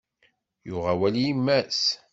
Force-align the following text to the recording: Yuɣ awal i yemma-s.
Yuɣ 0.67 0.85
awal 0.91 1.13
i 1.17 1.21
yemma-s. 1.23 1.81